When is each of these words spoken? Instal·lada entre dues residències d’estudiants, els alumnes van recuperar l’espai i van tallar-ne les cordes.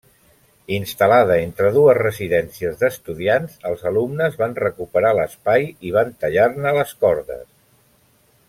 Instal·lada 0.75 1.35
entre 1.49 1.69
dues 1.75 1.99
residències 1.99 2.79
d’estudiants, 2.79 3.59
els 3.73 3.85
alumnes 3.91 4.41
van 4.43 4.57
recuperar 4.63 5.15
l’espai 5.19 5.69
i 5.91 5.97
van 5.99 6.13
tallar-ne 6.25 6.77
les 6.83 6.97
cordes. 7.07 7.47